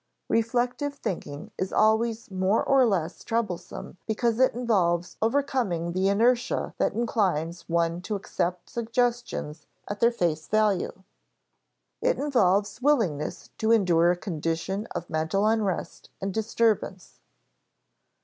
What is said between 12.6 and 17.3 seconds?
willingness to endure a condition of mental unrest and disturbance.